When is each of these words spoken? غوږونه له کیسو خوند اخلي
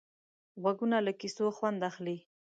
غوږونه 0.61 0.97
له 1.05 1.11
کیسو 1.19 1.45
خوند 1.57 1.79
اخلي 1.89 2.17